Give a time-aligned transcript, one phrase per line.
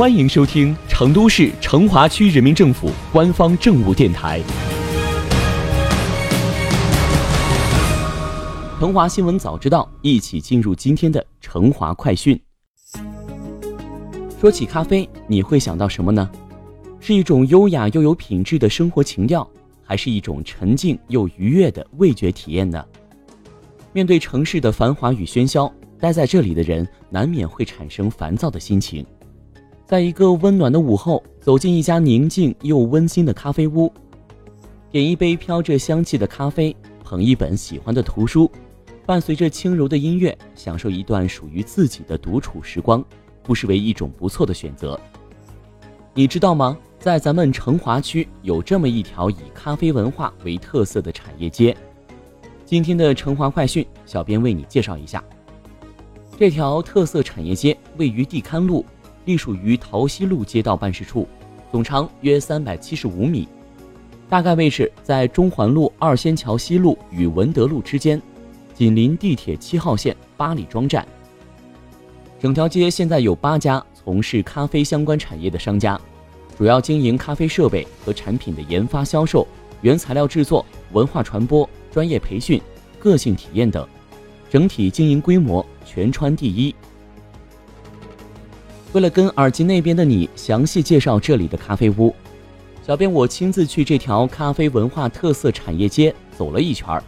[0.00, 4.40] 欢迎收听成都市成华区人民政府官方政务电台
[8.80, 12.40] 《成华新闻早知道》，一起进入今天的成华快讯。
[14.40, 16.30] 说起咖啡，你会想到什么呢？
[16.98, 19.46] 是一种优雅又有品质的生活情调，
[19.84, 22.82] 还是一种沉静又愉悦的味觉体验呢？
[23.92, 29.04] 面对城市的繁华与喧嚣，待在这里的人难免会产生烦躁的心情。
[29.90, 33.92] 在一个温暖的午后，走进一家宁静又温馨的咖啡屋，
[34.88, 38.48] 点一杯飘着香气的咖啡，捧一本喜欢的图书，
[39.04, 43.04] 伴随着轻柔的音乐，享受一段属于自己的独处时光，
[43.42, 44.96] 不失为一种不错的选择。
[46.14, 46.78] 你知道吗？
[47.00, 51.76] 在咱们成华区有这么一条以咖啡文化为特色的产业街。
[52.64, 55.20] 今天的成华快讯，小编为你介绍一下，
[56.38, 58.86] 这条特色产业街位于地勘路。
[59.24, 61.28] 隶属于桃溪路街道办事处，
[61.70, 63.46] 总长约三百七十五米，
[64.28, 68.20] 大概位置在中环路二仙桥西路与文德路之间，
[68.74, 71.06] 紧邻地铁七号线八里庄站。
[72.40, 76.00] 整条街现在有八家从事咖啡相关产业的商家，
[76.56, 79.46] 主要经营咖啡设备和产品的研发、销售、
[79.82, 82.60] 原材料制作、文化传播、专业培训、
[82.98, 83.86] 个性体验等，
[84.48, 86.74] 整体经营规模全川第一。
[88.92, 92.12] 为了跟耳机那边的你详细介绍这里的咖啡屋，
[92.84, 97.02] 小编我亲自去这条咖啡文化特色产业街走了一圈儿。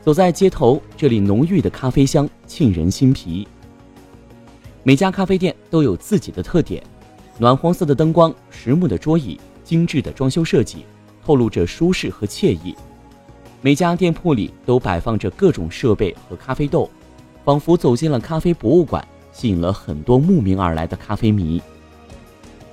[0.00, 3.46] 走在街头，这里浓郁的咖啡香沁人心脾。
[4.82, 6.82] 每家咖啡店都有自己的特点，
[7.38, 10.86] 暖黄色的灯光、实木的桌椅、精致的装修设计，
[11.22, 12.74] 透露着舒适和惬意。
[13.60, 16.90] 每家店铺里都摆放着各种设备和咖啡豆，
[17.44, 19.06] 仿佛走进了咖啡博物馆。
[19.32, 21.60] 吸引了很多慕名而来的咖啡迷。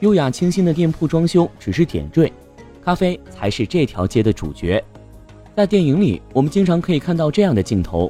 [0.02, 2.32] 优雅清新的店铺装修只是点缀，
[2.84, 4.84] 咖啡才是这条街的主角。
[5.56, 8.10] 在电影里，我们经常可以看到这样的镜头：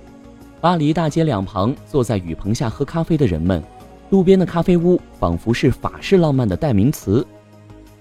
[0.61, 3.63] 巴黎大街两旁坐在雨棚下喝咖啡的人们，
[4.11, 7.25] 路边的咖啡屋仿佛是法式浪漫的代名词。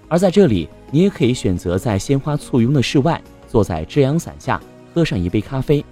[0.07, 4.61] 而在这里，你也可以选择在鲜花簇拥的室外，坐在遮阳伞下
[4.93, 5.83] 喝上一杯咖啡，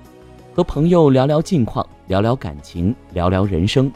[0.53, 3.91] 和朋友聊聊近况，聊聊感情，聊聊人生。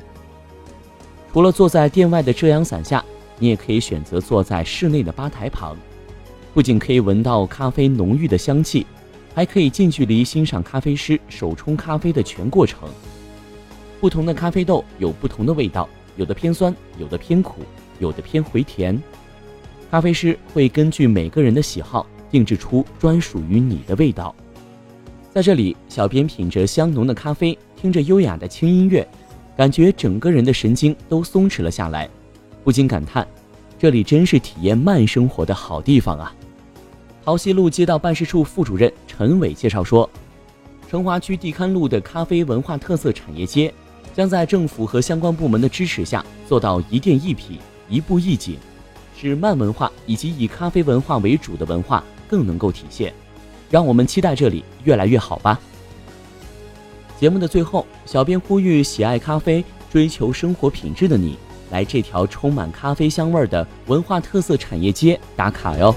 [1.32, 3.04] 除了坐在店外的遮阳伞下，
[3.40, 5.78] 你也可以选择坐在室内的吧台旁，
[6.54, 8.86] 不仅可以闻到咖啡浓郁的香气，
[9.34, 12.90] 还可以近距离欣赏咖啡师手冲咖啡的全过程。
[14.02, 15.88] 不同的咖啡豆有不同的味道，
[16.18, 17.62] 有的偏酸，有的偏苦，
[18.00, 19.02] 有的偏回甜。
[19.90, 24.36] 咖啡师会根据每个人的喜好定制出专属于你的味道。
[25.34, 29.08] 在这里，小编品着香浓的咖啡，听着优雅的轻音乐。
[29.62, 32.10] 感觉整个人的神经都松弛了下来，
[32.64, 33.28] 不禁感叹，
[33.78, 36.34] 这里真是体验慢生活的好地方啊！
[37.24, 40.10] 桃溪路街道办事处副主任陈伟介绍说，
[40.90, 43.72] 成华区地勘路的咖啡文化特色产业街，
[44.16, 48.58] 将在政府和相关部门的支持下，做到一店一品、一步一景，
[49.16, 53.14] 使慢文化以及以咖啡文化为主的文化更能够体现。
[53.70, 55.60] 让我们期待这里越来越好吧！
[57.22, 61.38] 节目的最后，小编呼吁喜爱咖啡、追求生活品质的你，
[61.70, 65.96] 来这条充满咖啡香味儿的文化特色产业街打卡哟。